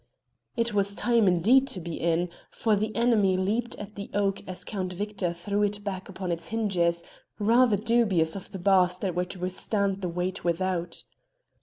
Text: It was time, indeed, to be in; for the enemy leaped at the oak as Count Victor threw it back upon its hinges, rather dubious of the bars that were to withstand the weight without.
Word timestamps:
It 0.57 0.73
was 0.73 0.95
time, 0.95 1.27
indeed, 1.27 1.67
to 1.67 1.79
be 1.79 1.93
in; 2.01 2.29
for 2.49 2.75
the 2.75 2.95
enemy 2.95 3.37
leaped 3.37 3.75
at 3.75 3.93
the 3.93 4.09
oak 4.15 4.41
as 4.47 4.63
Count 4.65 4.93
Victor 4.93 5.31
threw 5.31 5.61
it 5.61 5.83
back 5.83 6.09
upon 6.09 6.31
its 6.31 6.47
hinges, 6.47 7.03
rather 7.37 7.77
dubious 7.77 8.35
of 8.35 8.49
the 8.51 8.57
bars 8.57 8.97
that 8.97 9.13
were 9.13 9.25
to 9.25 9.37
withstand 9.37 10.01
the 10.01 10.09
weight 10.09 10.43
without. 10.43 11.03